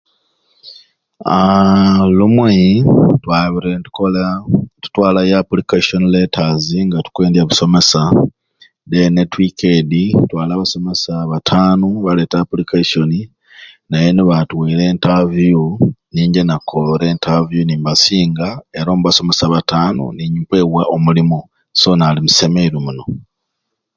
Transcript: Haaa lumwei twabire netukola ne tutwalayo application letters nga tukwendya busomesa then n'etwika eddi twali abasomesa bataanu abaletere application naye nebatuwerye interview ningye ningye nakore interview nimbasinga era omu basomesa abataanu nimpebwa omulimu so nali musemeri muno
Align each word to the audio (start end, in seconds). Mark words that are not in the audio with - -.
Haaa 1.25 2.01
lumwei 2.17 2.69
twabire 3.23 3.69
netukola 3.73 4.23
ne 4.39 4.39
tutwalayo 4.81 5.35
application 5.41 6.03
letters 6.15 6.65
nga 6.87 6.97
tukwendya 7.05 7.47
busomesa 7.49 8.01
then 8.91 9.09
n'etwika 9.13 9.67
eddi 9.79 10.05
twali 10.29 10.51
abasomesa 10.53 11.13
bataanu 11.31 11.87
abaletere 11.95 12.41
application 12.43 13.11
naye 13.89 14.09
nebatuwerye 14.11 14.85
interview 14.95 15.59
ningye 16.13 16.13
ningye 16.13 16.41
nakore 16.47 17.05
interview 17.15 17.61
nimbasinga 17.65 18.47
era 18.77 18.89
omu 18.91 19.01
basomesa 19.07 19.43
abataanu 19.45 20.03
nimpebwa 20.15 20.81
omulimu 20.95 21.39
so 21.79 21.89
nali 21.95 22.19
musemeri 22.25 22.77
muno 22.85 23.03